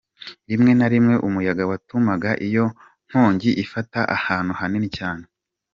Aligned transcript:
Rimwe 0.49 0.71
na 0.79 0.87
rimwe 0.93 1.15
umuyaga 1.27 1.63
watumaga 1.71 2.29
iyo 2.47 2.65
nkongi 3.07 3.49
ifata 3.63 3.99
ahantu 4.17 4.51
hanini 4.59 4.89
cyane. 4.97 5.23